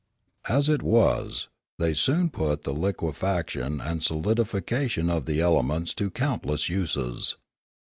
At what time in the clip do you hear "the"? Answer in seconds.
2.63-2.73, 5.27-5.41